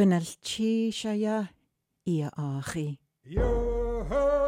[0.00, 1.36] Gwnnal chi sia ia
[2.12, 2.86] i a chi.
[3.36, 3.50] Yo
[4.08, 4.39] ho!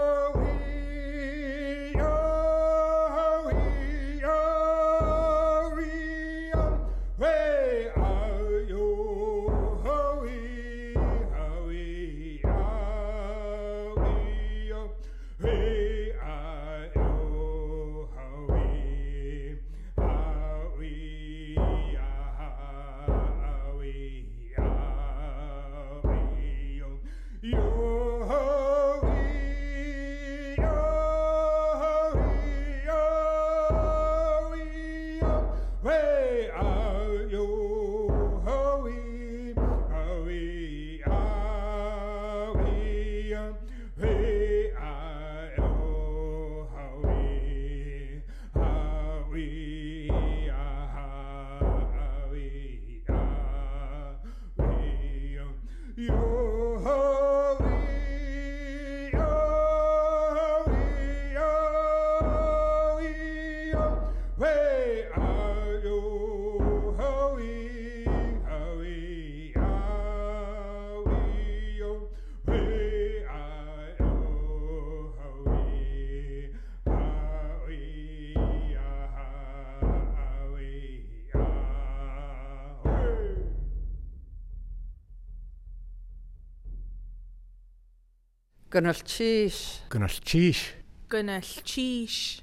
[88.73, 89.81] Gynalchis.
[89.91, 90.71] Gynalchis.
[91.11, 92.41] Gynalchis.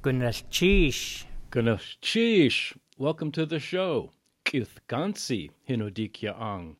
[0.00, 1.24] Gynalchis.
[1.50, 2.78] Gynalchis.
[2.96, 4.12] Welcome to the show.
[4.44, 6.76] Kithkansi Hinodikia Ang.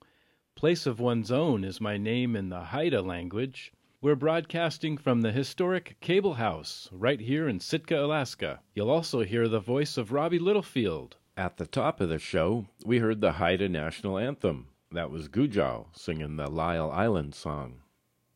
[0.55, 3.73] Place of One's Own is my name in the Haida language.
[4.01, 8.61] We're broadcasting from the historic Cable House right here in Sitka, Alaska.
[8.73, 11.17] You'll also hear the voice of Robbie Littlefield.
[11.37, 14.69] At the top of the show, we heard the Haida National Anthem.
[14.93, 17.82] That was Gujal singing the Lyle Island song.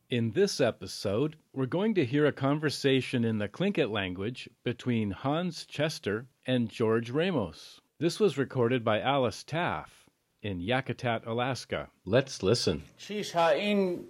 [0.09, 5.65] In this episode, we're going to hear a conversation in the Tlingit language between Hans
[5.65, 7.81] Chester and George Ramos.
[7.99, 10.05] This was recorded by Alice Taff
[10.41, 11.89] in Yakutat, Alaska.
[12.05, 12.83] Let's listen.
[12.95, 14.05] She's ha'in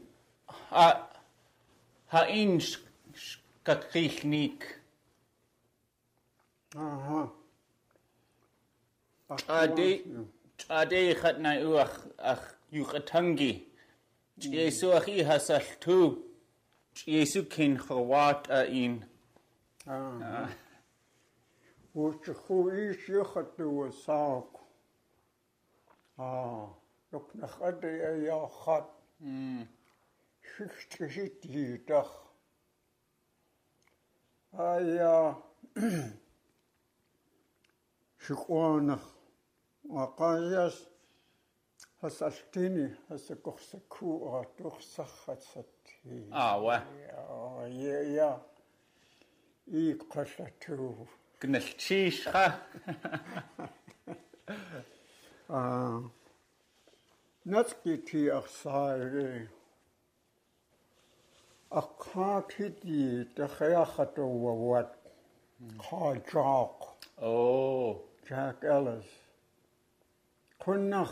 [0.72, 2.60] ha'in
[3.60, 4.62] skakichnik.
[6.76, 7.26] Uh-huh.
[9.50, 10.02] Ade
[10.70, 13.62] ade khatna uach ach yukatangi.
[14.40, 16.20] Jesu achi hasaltu.
[16.94, 19.04] Jesu kin chawat a in.
[21.96, 24.48] Uchichu ish yuchatu wasak.
[26.20, 26.68] Ah,
[27.12, 28.86] yuknach adi ayachat.
[30.46, 32.12] Schichtgesit hiedach.
[34.56, 35.36] Aya.
[38.20, 39.02] Schuanach.
[39.92, 40.87] Aqayas.
[42.06, 45.86] ას აშტენი ასე ყოხსა კუ ა ყოხსახაცათ
[46.48, 46.76] აა
[47.74, 48.30] ია ია
[49.66, 50.90] ი ყოხსათუ
[51.42, 52.46] გნელჩიშხა
[55.58, 55.98] აა
[57.52, 59.32] ნაცკითი ახსარე
[61.82, 63.00] ახაკითი
[63.38, 64.92] დახეახატო ვოვატ
[65.84, 66.80] ხალჯაკ
[67.34, 67.38] ო
[68.30, 69.10] ჯაკ ელას
[70.62, 71.12] ქუნახ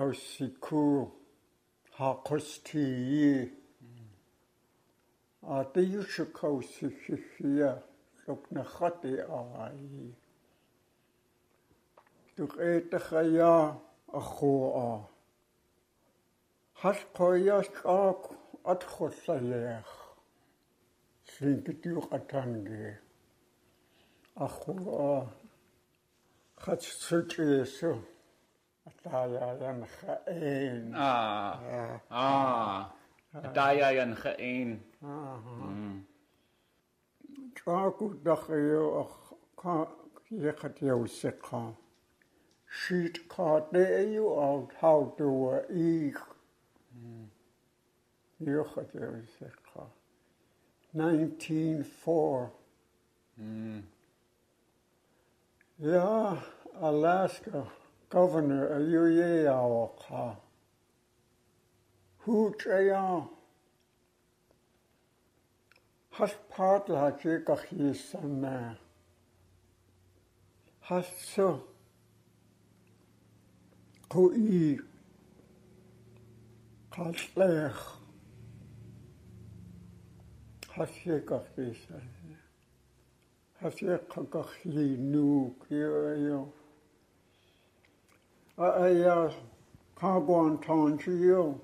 [0.00, 1.10] aussiku
[1.96, 3.30] haqustii
[5.56, 7.70] атиюшкаусиххиа
[8.26, 10.14] лукнахати аи
[12.36, 13.56] туқэтахая
[14.18, 14.88] ахуа
[16.80, 18.22] халқоясаак
[18.72, 19.90] атхуллаяах
[21.32, 22.86] сингтиуқатанги
[24.46, 25.10] ахуа
[26.62, 27.92] хатсүчээсу
[29.02, 30.94] Taya Geëen.
[30.94, 31.60] Ah.
[31.70, 32.00] Ja.
[32.08, 32.90] Ah.
[33.52, 34.80] Taya Geëen.
[37.54, 39.08] Chaku Dachio
[40.30, 41.74] Jekat Joseka.
[42.70, 46.14] Sheet Kat Deo out how to eat.
[48.40, 49.86] Jekat Joseka.
[50.92, 52.50] 1904.
[53.40, 53.82] Mm.
[55.76, 56.36] Ja,
[56.80, 57.64] Alaska.
[58.10, 60.34] governor ka
[62.24, 63.22] hu che ya
[66.12, 68.76] has part of Jigachisana,
[70.80, 71.62] has so
[74.08, 74.78] Kui
[76.90, 77.74] Kaslech
[80.72, 82.06] has Jigachisana,
[83.62, 86.44] has nu has Jigachisana,
[88.58, 89.34] a, a
[89.94, 91.60] cargo on town you.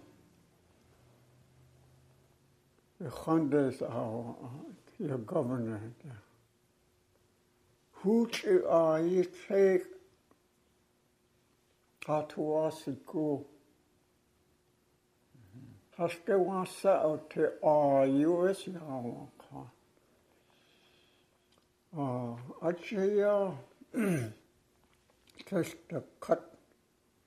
[3.00, 4.54] The Hundas are uh,
[4.98, 5.80] your governor.
[8.02, 8.30] Who
[8.68, 9.82] are uh, you take
[12.06, 13.44] Tatuasiku?
[15.98, 19.66] Haske was uh, set out to all US Yawaka.
[22.62, 23.54] Achea,
[25.50, 26.53] just to cut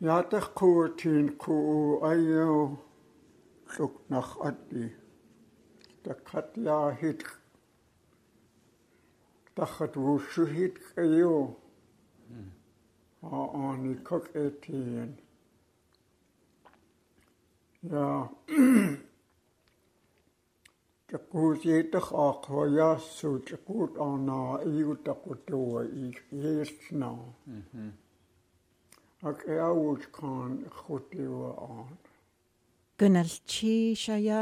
[0.00, 2.78] Яатахкуутиин куу айяу
[3.78, 4.84] лукнах атти
[6.04, 7.20] таккатяахит
[9.56, 11.40] тахат вуушшугит айяу
[13.36, 15.10] аани кок этиен
[17.82, 18.06] я
[21.08, 25.80] таккуусиитах аақхуаяассуу таккуут аанаа иигутаккутуа
[26.40, 27.24] ииссинаа
[27.72, 27.90] хм
[29.26, 31.90] ac e awyd kan chwtliwa an.
[33.02, 34.40] Gynnal ti siaia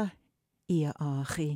[0.75, 1.51] i a achi.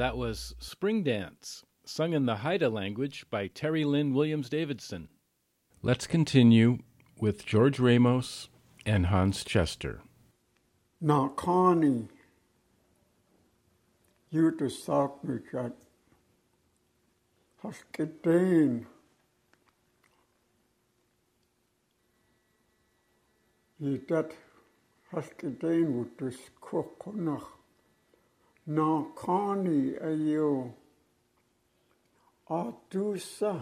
[0.00, 5.08] that was Spring Dance, sung in the Haida language by Terry Lynn Williams Davidson.
[5.82, 6.78] Let's continue
[7.18, 8.48] with George Ramos
[8.86, 10.00] and Hans Chester.
[11.02, 12.08] Now, Connie,
[14.30, 15.72] you to stop me, Jack.
[17.62, 18.86] Haskidane.
[23.78, 24.30] You that
[25.12, 27.38] Haskidane would just cook on
[28.76, 29.78] nankani
[30.10, 30.52] ayo
[32.58, 33.52] atusa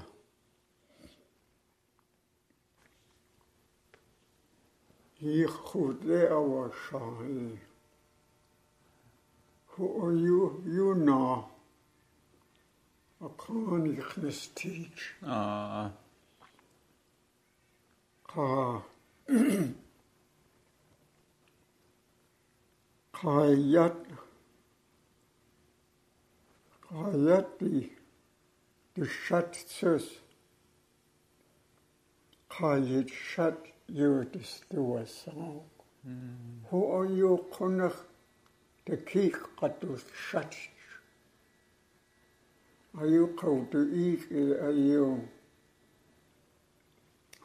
[5.26, 7.48] yikhudle awashahi
[9.70, 10.40] hu ayu
[10.76, 11.18] yuna
[13.26, 14.96] akani khnestik
[15.36, 15.90] ah
[18.30, 18.48] ka
[23.16, 23.96] kayat
[26.90, 27.90] Kajetti
[28.94, 30.06] de chat sus
[32.50, 35.60] Kajet chat de stoa sang.
[36.70, 37.98] Ho a jo kunnech
[38.86, 39.98] de kiich a do
[40.30, 40.56] chat.
[42.98, 45.20] A jo ka de ich e a jo.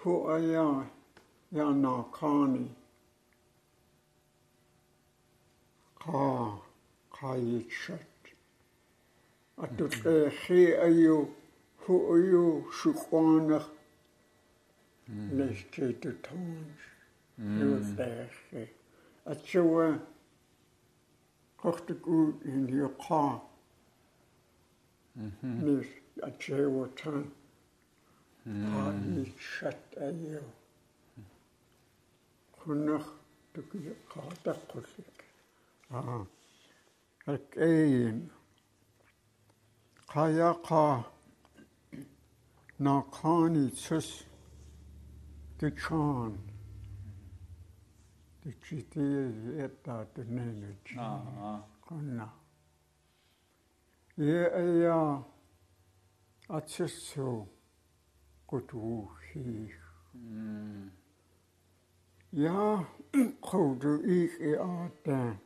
[0.04, 0.84] Ho a ja
[1.52, 2.70] ja na kani.
[6.00, 6.60] Ka
[7.16, 8.06] kajet chat.
[9.64, 11.30] атуллааси э, аю
[11.86, 13.64] хуую шуконер
[15.08, 16.78] нэстэт тонж
[17.64, 18.64] юусэхэ
[19.32, 19.88] ачуа
[21.62, 23.24] хортгу ин юқа
[25.64, 25.88] мис
[26.30, 27.24] ачуа тан
[28.68, 30.44] хаанишат аю
[32.60, 33.06] хунах
[33.54, 33.80] туки
[34.12, 35.18] qaataqqullak
[35.96, 36.22] аа
[37.34, 38.18] ак эйм
[40.14, 41.04] kaya ka
[42.80, 44.10] na kani tis
[45.58, 46.32] te chan.
[48.42, 52.30] Te chiti e eta te nene chan.
[54.28, 55.04] Ie ea
[56.48, 57.30] a tisu
[58.50, 59.48] kutu hi.
[62.44, 62.58] Ia
[63.48, 65.40] kodu ik e a tenk.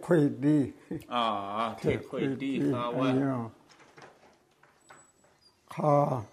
[1.08, 3.50] Ah, te kui di e ka wa.
[5.70, 6.24] Ka.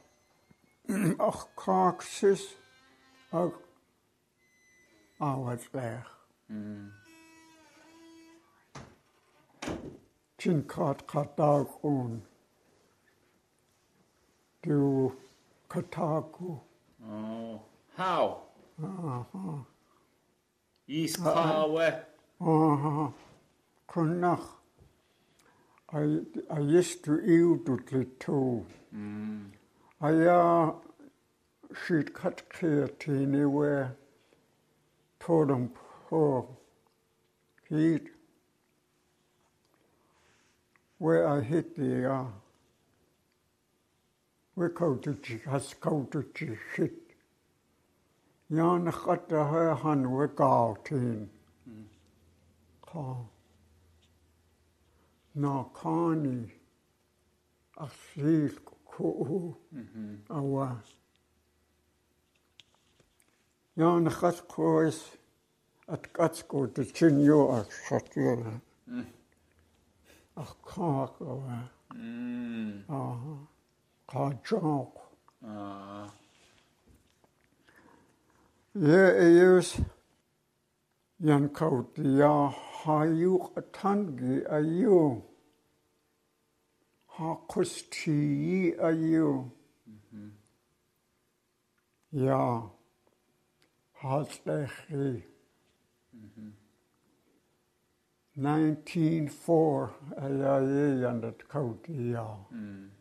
[1.29, 2.43] Ach kaksis.
[3.41, 3.57] Ach.
[5.27, 6.07] Awatlech.
[6.51, 6.87] Mm.
[10.39, 10.97] Chin kat
[14.65, 15.13] to
[15.69, 16.59] Kotaku.
[17.07, 17.61] Oh,
[17.95, 18.41] how?
[18.83, 19.21] Uh-huh.
[19.31, 19.63] uh
[25.93, 26.19] I,
[26.49, 28.65] I used to eat it too.
[28.93, 29.41] Mm.
[30.01, 30.73] I uh,
[31.85, 33.95] she'd cut creatine where
[35.19, 35.69] told him
[36.09, 36.45] poor
[37.69, 38.05] heat
[40.97, 42.23] where I hit the uh,
[44.57, 46.27] we Recoded has coded
[46.73, 46.93] shit.
[48.49, 48.91] ya na
[49.27, 51.27] the ha han we gartin.
[52.85, 53.15] Ka.
[55.35, 56.49] Na kani.
[57.77, 58.51] A seal
[58.85, 59.57] ko.
[60.29, 60.79] Awa.
[64.09, 65.05] khat ko is
[65.89, 68.61] At kat ko de chin yo a shot yo.
[70.37, 71.61] Ach,
[71.97, 72.81] Mm.
[72.89, 73.17] Uh mm.
[73.23, 73.47] -huh.
[74.07, 74.91] kaçak.
[75.47, 76.07] Aa.
[78.85, 79.77] Ye eyus
[81.19, 82.47] yan kautiya
[82.83, 85.21] hayuk tangi ayu.
[87.07, 89.45] Hakustiyi ayu.
[92.11, 92.63] Ya
[93.93, 95.23] haslehi.
[96.13, 96.51] Mm-hmm.
[98.35, 99.91] 1904
[100.23, 102.27] ayaye yandat kautiya.
[102.51, 102.94] Mm.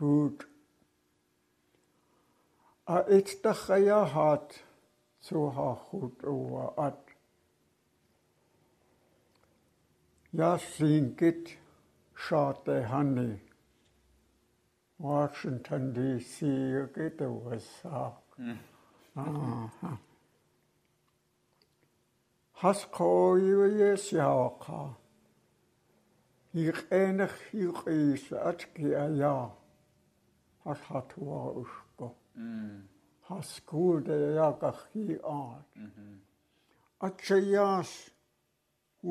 [0.00, 0.46] gut.
[2.84, 4.50] A ittachaya hat
[5.26, 7.02] zu hachut oa at.
[10.32, 11.46] Ja singit
[12.16, 13.30] shate hani.
[14.98, 16.36] Washington DC
[16.96, 18.06] geht USA.
[22.62, 24.80] Haskoyuye siaka.
[26.52, 29.38] Ich ähnlich ich is at kia ja.
[30.70, 32.06] алхатуаруско
[33.26, 35.06] хаскууда яакахи
[35.40, 35.70] аат
[37.06, 37.92] атсаяас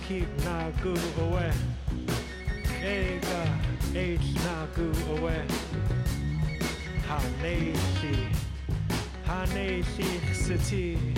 [0.07, 0.95] keep nagu
[1.25, 1.51] away.
[2.83, 3.43] Ega
[3.93, 5.45] h nagu away.
[7.07, 8.15] Haneshi,
[9.27, 11.15] Haneshi city.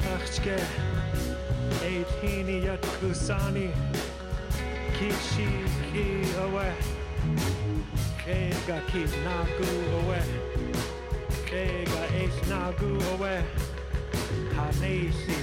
[0.00, 0.60] achge
[1.84, 3.68] Eid hini a tlwsani
[4.96, 5.48] Kishi
[5.92, 6.06] ki
[6.44, 6.68] awe
[8.24, 9.68] Kega ki nagu
[10.00, 10.20] awe
[11.50, 13.34] Kega eich nagu awe
[14.58, 15.38] Haneisi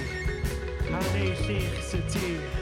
[0.92, 1.58] Haneisi
[1.90, 2.57] sy'n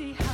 [0.00, 0.29] see how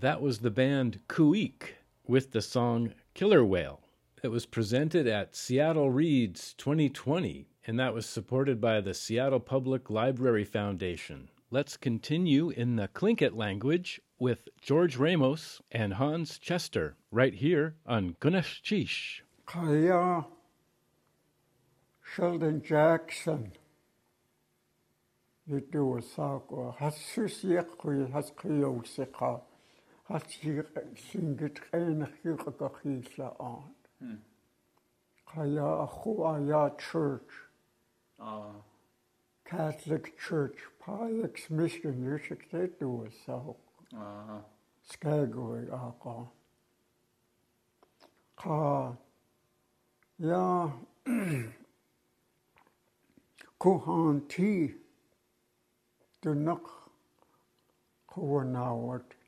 [0.00, 3.80] That was the band Kuik with the song Killer Whale.
[4.22, 9.90] It was presented at Seattle Reads 2020, and that was supported by the Seattle Public
[9.90, 11.28] Library Foundation.
[11.50, 18.16] Let's continue in the Tlingit language with George Ramos and Hans Chester right here on
[18.22, 18.62] Gunash
[19.44, 20.24] Kaya
[22.02, 23.52] Sheldon Jackson.
[25.46, 29.40] يدو وساق وحسوس يقوي حسقي وسقا
[30.10, 30.62] hat sie
[31.10, 32.22] sin getrenach
[32.58, 34.18] gochila an.
[35.32, 37.30] Cha a chu a ja church.
[38.18, 38.52] Ah.
[39.44, 43.56] Catholic Church Pilex Mission Universitetu sao.
[44.90, 46.18] Skagway aqa.
[48.36, 48.96] Qa
[50.18, 50.70] ya
[53.58, 54.74] kuhan ti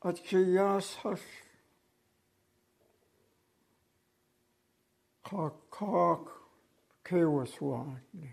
[0.00, 1.24] og Chiasas
[5.24, 6.26] kakak
[7.04, 8.28] kevaswani.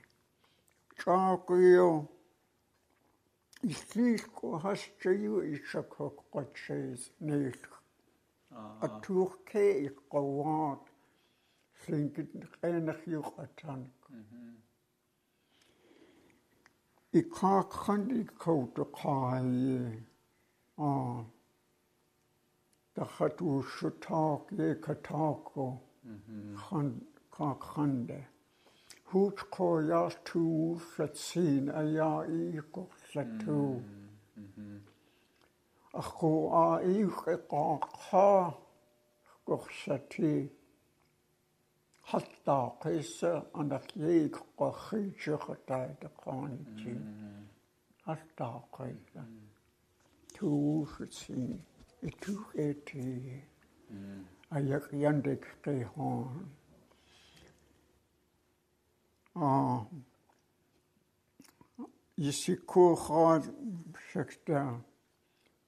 [1.02, 1.90] Chaqio
[3.70, 7.66] islisko haschiyo ishakok qaches nilk.
[8.86, 10.84] Aturke iqawat
[11.82, 13.82] sinkit qenakh yuqatan.
[17.20, 19.82] Iqaqan iqawtu qaye.
[20.88, 21.22] Ah.
[22.98, 25.66] дахат уушутаак екатаако
[26.64, 26.88] хан
[27.36, 28.22] кааханде
[29.10, 30.62] хуч кояартуу
[30.94, 33.72] фатсин аяа иикорлатуу
[36.02, 36.30] ахко
[36.64, 38.46] аа иихэкаахаа
[39.48, 40.34] корсати
[42.10, 46.94] хаттаа кэсэ анарлиик къархиижекъатаатеқарнити
[48.06, 49.22] хаттаа кэсэ
[50.34, 51.46] туушсин
[52.10, 53.02] ituch eti
[54.56, 56.32] ayak yandik kehon
[59.48, 59.80] ah
[62.30, 63.36] исикуухаа
[64.10, 64.60] шагта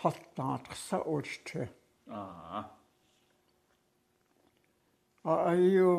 [0.00, 1.62] хаттаатса уучтэ
[2.22, 2.60] аа
[5.34, 5.94] аайо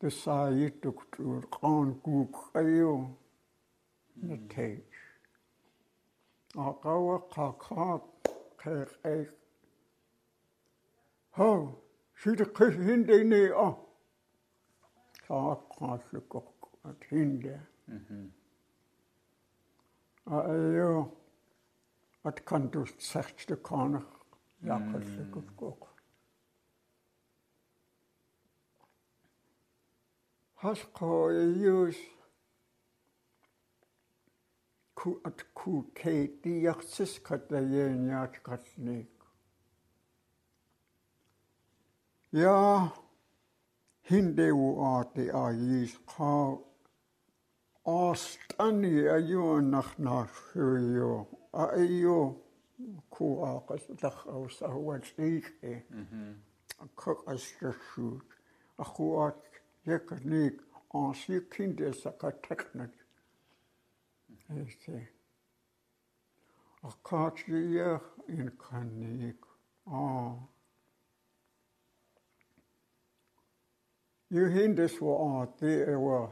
[0.00, 2.92] тсаайтуктуур qaankuuk ayo
[4.26, 4.74] natay
[6.68, 8.04] aqawa qaqaat
[8.60, 9.28] qeq qeq
[11.36, 11.50] ho
[12.20, 13.74] shidqis hindini ah
[15.30, 17.54] сааққааллуккорку атхинда
[20.26, 21.06] аё
[22.26, 24.02] ат контусэрчлу каанер
[24.74, 25.82] яаққаллуккук
[30.62, 31.98] хасқоёс
[34.98, 39.14] ку ат ку кейтиарсис катаяниаат қаллиик
[42.34, 42.90] яа
[44.10, 46.48] hindeuaati ajis kaa
[47.92, 51.10] aastani ajuannarnaarsuijo
[51.64, 52.16] aijo
[53.18, 55.72] kuaqas laqaus ahuatsiike
[57.02, 58.28] qaqastassuut
[58.84, 59.40] aquat
[59.90, 60.56] yakaniik
[61.02, 62.94] aansiikkindesa qattaqnat
[64.62, 64.96] este
[66.90, 67.90] aqaatliya
[68.40, 69.40] inqanniik
[70.00, 70.24] aa
[74.30, 76.30] юхиндисвоорти эуа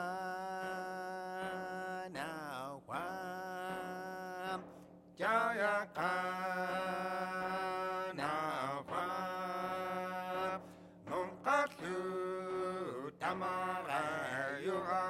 [2.12, 3.04] na wa
[5.18, 6.89] Chào ya ka
[13.30, 15.09] Amara Yoga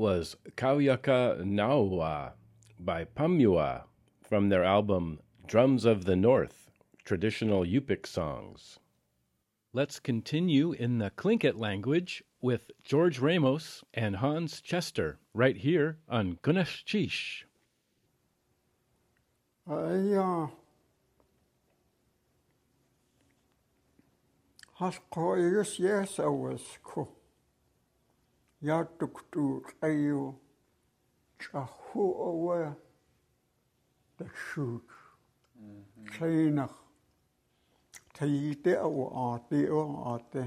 [0.00, 2.32] was Kauyuka Naua,
[2.78, 3.82] by Pamua
[4.26, 6.70] from their album Drums of the North
[7.04, 8.78] Traditional Yupik Songs.
[9.74, 16.38] Let's continue in the Tlingit language with George Ramos and Hans Chester right here on
[16.46, 16.58] I,
[19.70, 20.46] Aya
[24.80, 27.16] Hasko yes yes I was cool.
[28.68, 30.20] yaatuqtuut ayyu
[31.42, 32.58] чаху ауа
[34.18, 34.88] ташшуут
[36.12, 36.74] чайнах
[38.14, 40.42] тайите ауа аати ауа аати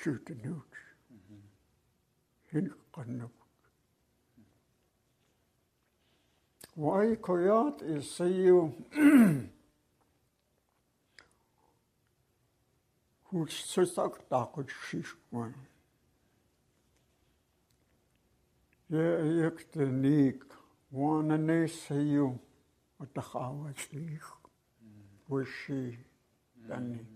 [0.00, 0.72] шүтэнүүт
[2.50, 3.36] хэн каннук
[6.84, 8.58] вай коят исэйю
[13.28, 15.50] хүч сэсак таакуч шишгүй
[18.92, 20.44] يقتنيك
[20.92, 22.36] وانا نسيو
[23.00, 24.20] وتخاوز فيك
[25.28, 25.90] وشي
[26.68, 27.06] تاني يعني.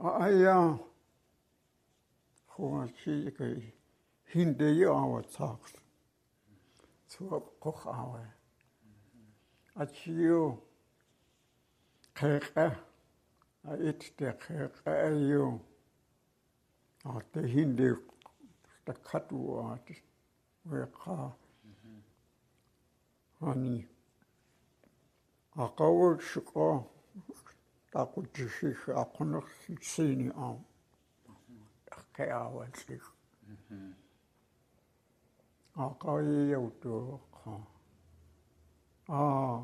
[0.00, 0.78] ايا
[2.48, 3.68] خوشي كي
[4.34, 5.72] هندي ياو تاكس
[7.08, 8.30] سوق قخاوه
[9.76, 10.58] اتشيو
[12.20, 12.84] قيقه
[13.66, 15.58] ايت تقيقه ايو
[17.06, 17.94] اعطي هندي
[18.86, 19.86] таккатуаат
[20.68, 21.28] уеққаа
[23.50, 23.76] ани
[25.64, 26.66] ақауэршиқо
[27.92, 30.54] таақутсиших ақунерлсиини аа
[31.96, 33.02] ақкааваллиг
[35.86, 37.54] ақаияутуоққа
[39.18, 39.58] аа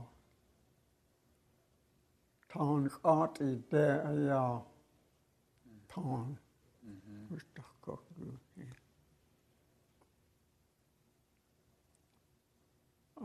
[2.50, 4.44] таан аати дэ ая
[5.90, 6.28] таан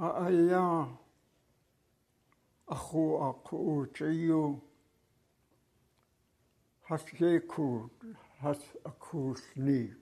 [0.02, 0.88] аая
[2.68, 4.60] аху аху чиу
[6.88, 7.92] хасгеку
[8.42, 9.96] хас акусник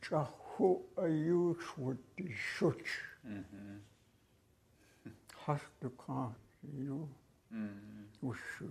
[0.00, 2.00] чаху аюшвот
[2.56, 2.84] шуч
[5.44, 7.06] хастука ю
[8.22, 8.70] ушу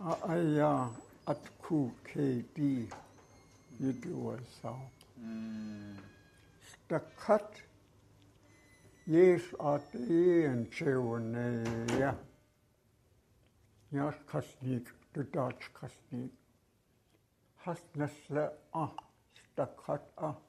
[0.00, 0.90] аая
[1.30, 2.90] атку кейди
[3.78, 4.80] юдуасаа
[7.16, 7.54] cut
[9.08, 12.16] Yes, og det er en tjevne.
[13.92, 16.30] Jeg kristnik, du dansk kristnik.
[17.56, 18.88] Hast næsle og ah,
[19.34, 20.32] stakkat ah, mm.
[20.32, 20.40] mhm.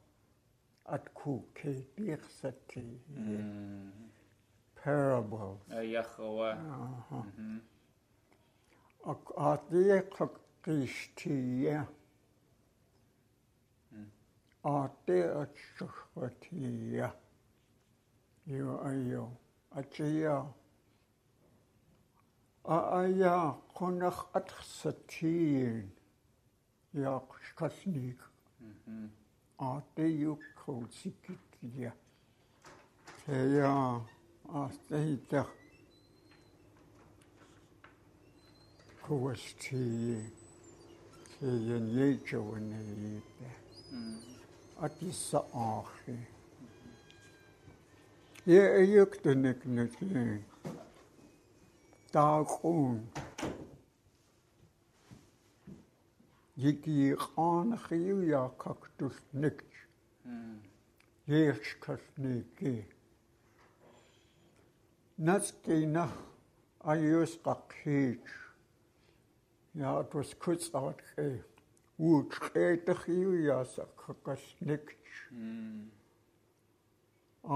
[0.86, 3.00] og at kukke birsati.
[4.84, 5.60] Parables.
[5.70, 6.04] Ja, ja.
[9.00, 10.30] Og at det er
[10.64, 11.86] kristier.
[14.72, 17.08] aateaksarrathiya
[18.56, 19.24] iu ayo
[19.80, 20.36] atiya
[22.76, 23.34] aaya
[23.78, 25.78] qunaq atxsatiin
[27.04, 28.20] yaaqsqalniik
[28.62, 29.06] mm-hmm.
[29.70, 31.92] aateyukkulsikitliya
[33.22, 33.72] teya
[34.62, 35.50] aastehitaq
[39.04, 40.14] kuwastii
[41.34, 43.50] teya neijawanaiita
[43.92, 44.32] mm -hmm.
[44.86, 46.16] ათის ახი
[48.54, 48.62] ე
[49.04, 50.10] ეკტენეკნეკი
[52.16, 52.98] დაყუნ
[56.72, 56.98] იგი
[57.28, 59.72] ყან ხიუა კაქტუს ნიქჩ
[61.42, 62.74] ერჩ ქასნიკი
[65.28, 66.06] ნაცკინა
[66.92, 68.26] აიოს ყაქიჩ
[69.80, 71.30] ნა თოს ქუცავთ ხე
[72.02, 74.86] уутсеэтерхиуяасаққақалник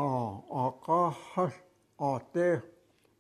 [0.02, 0.30] аа
[0.66, 1.56] ақаахал
[2.14, 2.50] атэ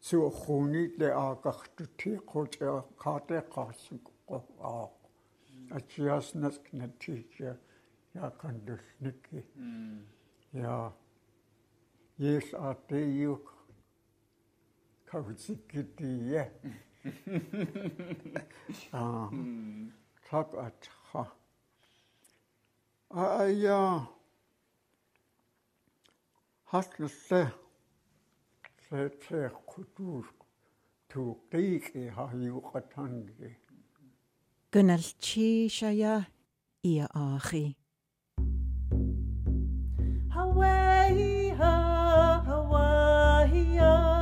[0.08, 4.38] суухунитле аақартутти қутиа қаатеққарсукко
[4.70, 4.86] аа
[5.78, 7.52] ачиаснас кнатича
[8.28, 9.40] яқандулникки
[10.54, 10.66] я
[12.34, 13.46] ес атеюк
[15.10, 16.44] кавциккитие
[19.00, 19.26] аа
[20.30, 21.26] так ача Хо.
[23.10, 24.06] А я
[26.68, 27.52] хатлсэ
[28.90, 30.26] сэтэр кутуур
[31.08, 33.56] туукиик и хаюуқатанги
[34.72, 36.28] гналчи шая
[36.84, 37.76] иа ахи
[40.36, 42.38] Hawaii, Hawaii,
[43.80, 44.17] Hawaii.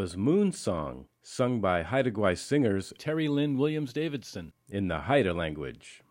[0.00, 0.16] was
[0.56, 6.02] Song sung by Haidagwai singers Terry Lynn Williams Davidson in the Haida language.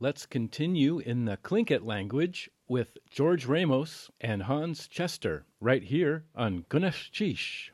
[0.00, 6.64] Let's continue in the Tlingit language with George Ramos and Hans Chester right here on
[6.68, 7.70] Gunachish.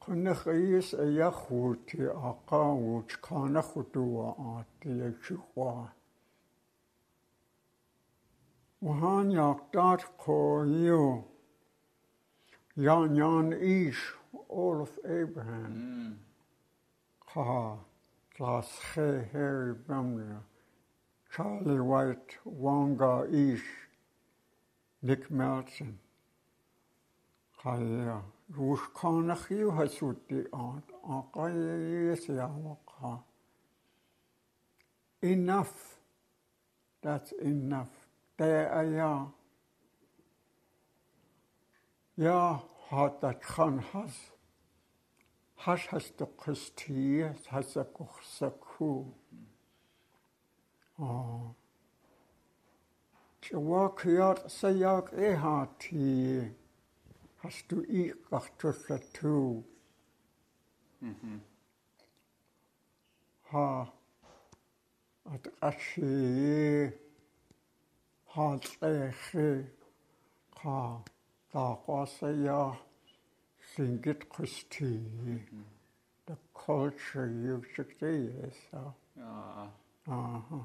[0.00, 5.84] قنخيس أيخوتي أقاوج كانخدوا آتي شخوا
[8.82, 11.24] وهان يقدر koyu
[12.76, 14.14] yan yan ish
[14.48, 16.18] all of Abraham.
[17.26, 17.82] Haha, mm.
[18.36, 20.40] Class Hey Harry Brumner,
[21.34, 23.64] Charlie White, Wonga Ish,
[25.02, 25.98] Nick Melton.
[27.60, 28.22] Хаяа
[28.56, 33.10] руушкаанах юу хасуутти аат ақаяиасиааваққа
[35.20, 35.74] enough
[37.02, 37.92] that's enough
[38.38, 39.26] таа ая
[42.16, 42.60] Yeah.
[42.90, 44.14] хатат хан хас
[45.62, 47.00] хаш хас төгсти
[47.50, 48.92] хасакухсакху
[51.06, 51.54] аа
[53.42, 56.08] чвакиар саяк эхати
[57.40, 59.38] хасту и гартуллату
[61.08, 61.34] мхм
[63.48, 63.66] ха
[65.32, 66.42] атгаши
[68.32, 69.48] хаалэхэ
[70.58, 70.78] ха
[71.54, 72.76] Tarasaya
[73.76, 75.00] Singit Christi,
[76.26, 78.94] the culture you should see is so.
[79.20, 79.24] uh
[80.08, 80.12] ah.
[80.12, 80.64] Uh-huh.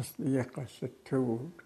[0.00, 1.56] асниақассаттагуут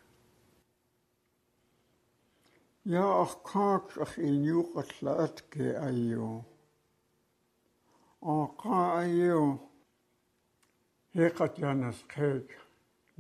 [3.03, 3.89] яахкаақ
[4.29, 6.31] иниуқаллаатке айю
[8.35, 9.43] аақаа айю
[11.15, 12.49] хеқатянас қеэк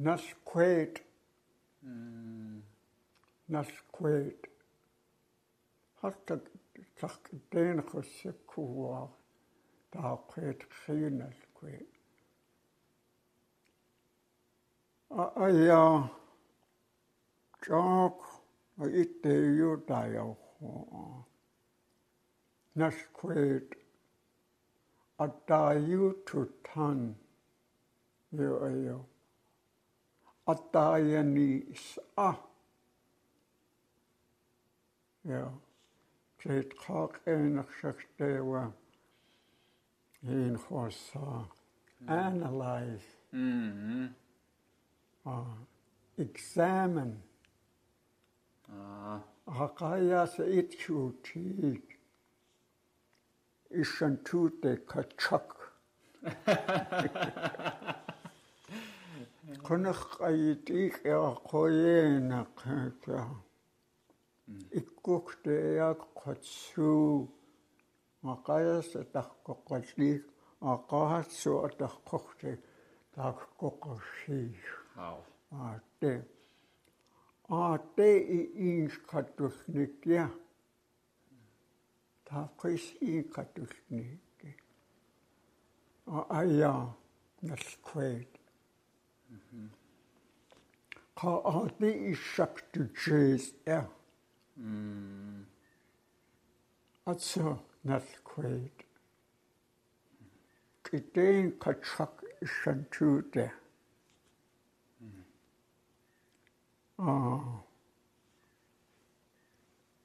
[0.05, 0.95] нас квээк
[3.53, 4.41] нас квээк
[6.01, 6.43] хартак
[7.01, 9.03] тақ дээнэқуссаккууаа
[9.93, 11.91] таақквээт қиюнас квээк
[15.23, 15.77] ā āyā
[17.67, 18.25] jōg
[18.81, 20.25] ā ītē yūt āyō
[20.57, 21.05] hō ā,
[22.83, 23.77] nāsh kuwēt
[25.27, 25.61] ātā
[25.93, 27.01] yūtū tān,
[28.43, 28.99] yō āyō,
[30.55, 31.47] ātā ya nī
[31.85, 32.29] s'a.
[35.33, 35.41] Yō,
[36.45, 38.69] kēt kā kei nā kshak te wā ā
[40.29, 41.27] yīn hō sā,
[42.21, 43.11] analyze.
[43.33, 44.13] Mm-hmm.
[46.25, 47.11] экзамен
[48.79, 49.15] аа
[49.57, 51.43] хакаяс итхүүти
[53.83, 55.49] ишэн тутэ качак
[59.67, 63.21] конах айт их яхоена кэта
[64.79, 65.55] иккуктэ
[65.91, 67.11] яг кочсуу
[68.27, 70.13] макаяс тахкоккалли
[70.73, 72.53] аққахатсу атахқорти
[73.15, 74.65] тааққоққарсиих
[75.05, 76.11] ааtte
[77.61, 78.07] aatte
[78.67, 80.25] iinqatullikkia
[82.29, 84.51] taaqis iinqatullikki
[86.21, 86.73] aaya
[87.49, 88.31] nalquid
[91.19, 93.81] qa aati issaqtujees ja
[97.13, 97.47] atsa
[97.93, 98.77] nalquid
[100.91, 102.15] kiteen qatshaq
[102.47, 103.45] issantuuta
[107.01, 107.61] آه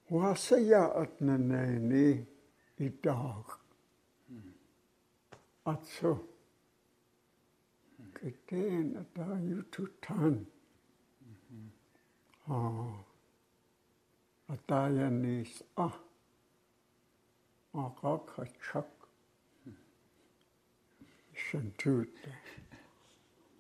[0.10, 2.26] وسيأتنني
[2.82, 3.56] إداغ
[5.68, 6.18] أتسو
[8.16, 10.46] كتين أتا يتوتان
[12.50, 13.04] آه
[14.50, 15.94] أتا ينيس آه
[17.76, 18.90] آقا كتشك
[21.52, 22.10] شنتوت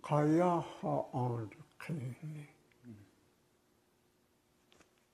[0.04, 1.50] قياها آن
[1.88, 2.46] قيني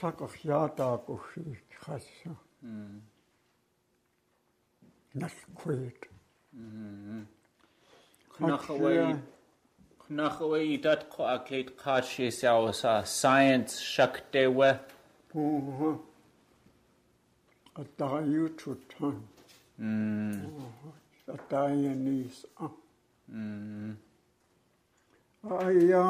[0.00, 2.32] ತಗೊಸಿಯಾದಾಗುಸಿಕ್ ಹಸ್ಸು
[5.22, 6.06] ನಸ್ಕುಯಿಟ್
[10.08, 14.68] ხნახავეი დატყვა კეთ ხაში სავსა science შაქტევა
[15.32, 15.44] ჰო
[17.82, 19.16] ატაიუ ჩუთან
[19.82, 19.90] მ
[21.34, 22.38] ატაიანის
[25.44, 26.04] მ აია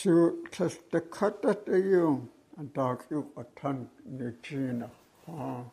[0.00, 2.20] суутластаккататагиум
[2.60, 3.78] антаакиу атан
[4.18, 4.88] ничина
[5.26, 5.64] аа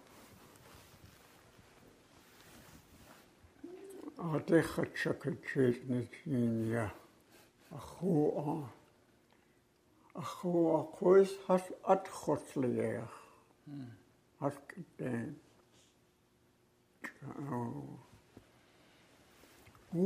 [4.36, 6.90] атэхатсакэчэс ничиния
[7.78, 8.58] ахуа
[10.22, 11.64] ахуа куис хас
[11.94, 13.08] атхотлиер
[14.40, 15.28] хас кэтэн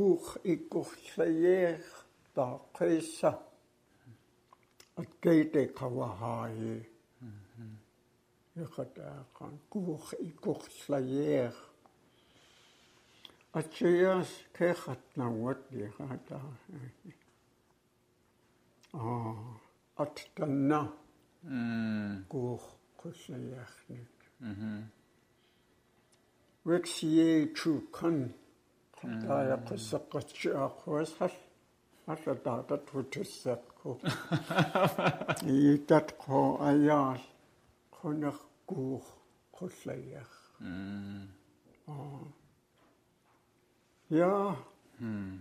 [0.06, 1.82] ух иккорлаер
[2.36, 3.32] таақиса
[5.00, 6.70] атгейте кавахаи
[8.62, 11.54] ихатаакан куух икурлаеер
[13.58, 16.48] атсиас кехатнауат лихатаа
[19.00, 19.34] аа
[20.04, 20.80] аттанна
[22.32, 22.64] куух
[23.00, 24.16] куллаяарник
[26.68, 28.16] вексие чукан
[29.00, 31.40] таая қиссаққатсиаақуас халл
[32.06, 33.94] alla data tutussakku
[35.54, 37.20] iitat qo ayaal
[37.94, 39.02] qunarquur
[39.56, 41.22] qullayaar mm
[41.88, 42.22] oh
[44.10, 44.34] ja
[45.00, 45.38] mm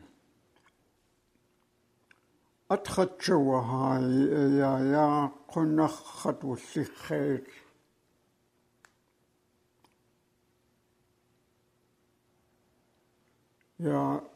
[2.74, 4.06] атхатчуахай
[4.70, 5.08] яя
[5.52, 7.48] кунархат уллиххаик
[13.80, 14.31] я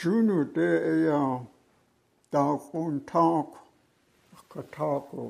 [0.00, 1.22] Juno, de eya
[2.30, 3.48] dakun tak
[4.50, 5.24] katako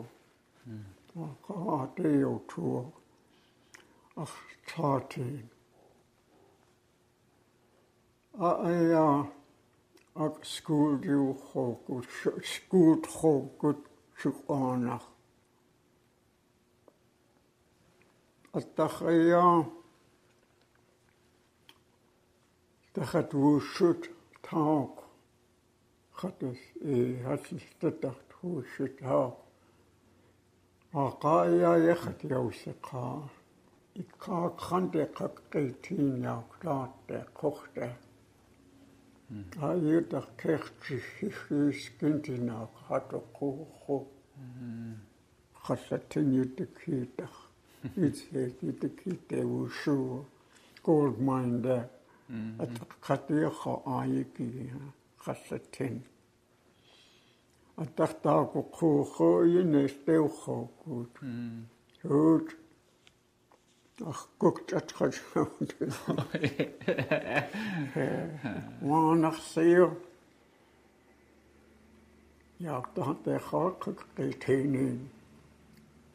[1.46, 1.56] ka
[1.96, 2.82] te o tua
[4.20, 4.36] ach
[4.68, 5.28] tātī.
[8.38, 9.08] A eia
[10.24, 12.12] ak skuld iw chogwt,
[12.52, 13.80] skuld chogwt
[14.18, 15.08] chwg anach.
[18.52, 19.64] A dach eia
[24.48, 24.90] Tag
[26.16, 26.58] hat es
[27.24, 29.36] هاتستطح توشتا
[30.94, 33.26] أقايا يخت يوسقا
[33.98, 37.96] إتقا خندي قبقيتين يوكلات قختا
[39.68, 44.00] أي دخ كيختي شيخيس كنتنا خاتو قوخو
[45.54, 47.36] خساتين يدكي دخ
[47.98, 50.22] إتسيتي دكي تيوشو
[50.86, 51.90] gold mine there.
[52.32, 54.80] атеққатиерра аайикига
[55.24, 55.94] қаллатин
[57.82, 61.14] аттартааку қуурруйуна истеурруукуут
[62.02, 62.48] суут
[64.12, 65.70] аркукт атқалаут
[68.90, 69.88] ваанарсиу
[72.60, 74.98] яартаатеққақ қитиниин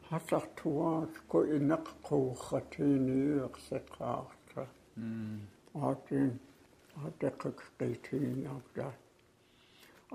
[0.08, 4.62] хасартуаат ку инеқ қуурратиниуерсеққаарта
[4.96, 5.06] м
[5.82, 6.32] aatiin
[7.04, 8.86] aataqak qeitiingaaqta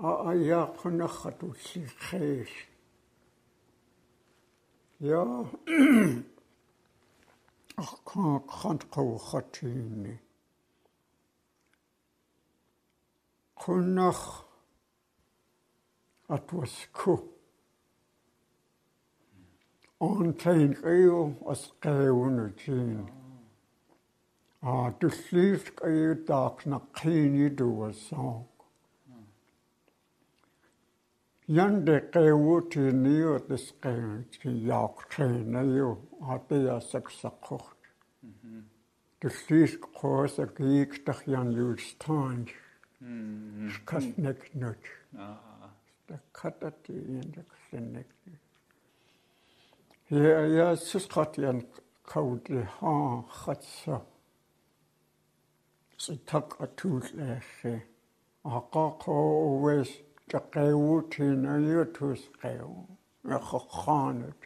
[0.06, 2.52] a ayaaqunaqatulliqqiis
[5.08, 5.20] ja
[7.84, 10.14] аққааққант қауқатиинни
[13.62, 14.20] қуннақ
[16.34, 17.12] атуаску
[20.08, 21.18] онтайн қиу
[21.52, 23.10] асқаавунутиинни
[24.62, 28.34] а туллиис кайутаақнаққиинилуассаа
[31.48, 34.48] янде кэвутиниу тисқэнгти
[34.78, 35.90] яаққинаю
[36.34, 37.80] атиасаксаққорт
[39.20, 42.48] туллиис қооса кииктарьянлуустаанг
[43.76, 44.82] скаснекнут
[46.06, 48.32] таккатати индексэннекти
[50.10, 51.58] я я сусқатиан
[52.04, 52.96] кауди ха
[53.26, 53.96] хатса
[56.04, 57.74] ситак атууллаасса
[58.56, 59.90] ақақоуэс
[60.32, 62.74] тақэуутинаюутус қэу
[63.36, 64.40] эққаанут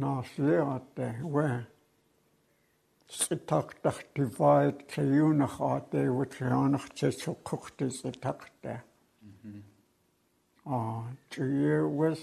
[0.00, 1.48] наасиатэ уэ
[3.18, 8.74] ситактартивайт криунахаатэ утрианартсаққурти ситакта
[10.70, 10.96] аа
[11.32, 12.20] чиеуэс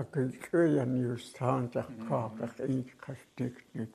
[0.00, 3.94] акэлкэяниустаантаққаақэ инқалтикник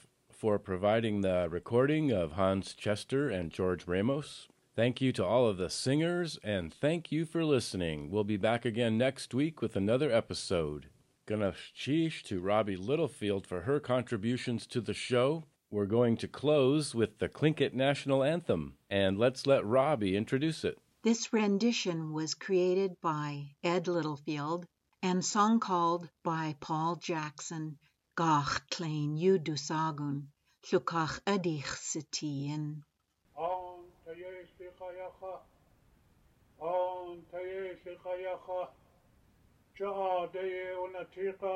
[0.41, 4.47] for providing the recording of Hans Chester and George Ramos.
[4.75, 8.09] Thank you to all of the singers, and thank you for listening.
[8.09, 10.87] We'll be back again next week with another episode.
[11.27, 15.43] Gonna sheesh to Robbie Littlefield for her contributions to the show.
[15.69, 20.79] We're going to close with the Clinket National Anthem, and let's let Robbie introduce it.
[21.03, 24.65] This rendition was created by Ed Littlefield
[25.03, 27.77] and song called by Paul Jackson
[28.19, 30.17] gach tlein júdús agun,
[30.69, 32.57] sagun ydych sy
[40.83, 41.55] unatiqa,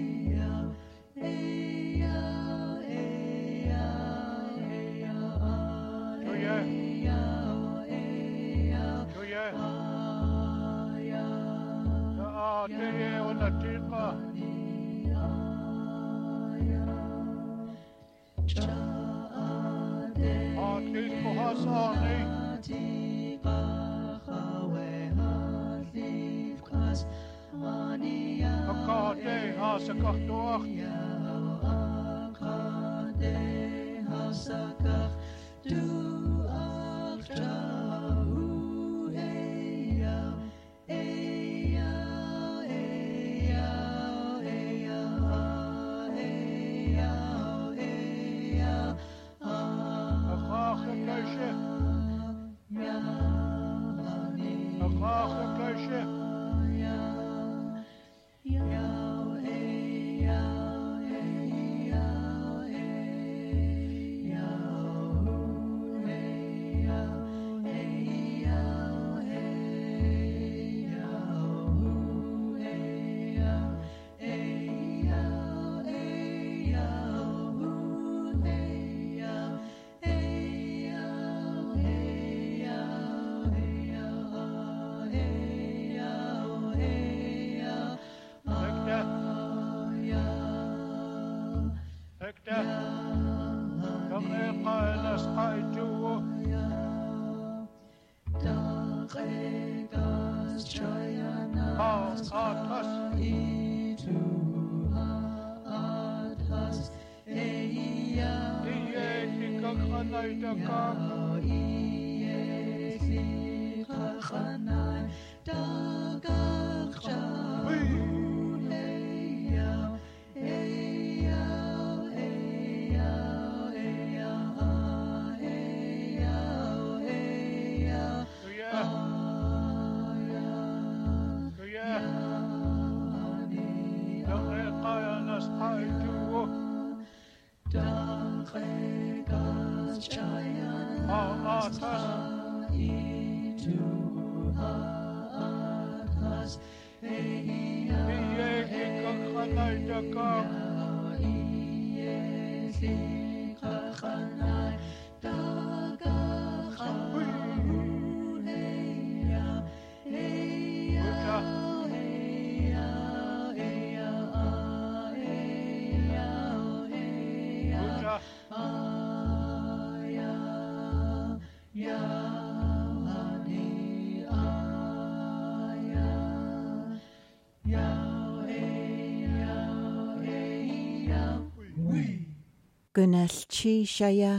[183.01, 184.37] גנלצ'י שהיה,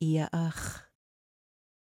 [0.00, 0.75] יאך.